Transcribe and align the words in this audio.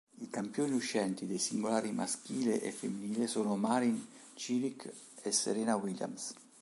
I 0.17 0.29
campioni 0.31 0.71
uscenti 0.73 1.27
dei 1.27 1.37
singolari 1.37 1.91
maschile 1.91 2.59
e 2.59 2.71
femminile 2.71 3.27
sono 3.27 3.55
Marin 3.55 4.03
Čilić 4.33 4.89
e 5.21 5.31
Serena 5.31 5.75
Williams. 5.75 6.33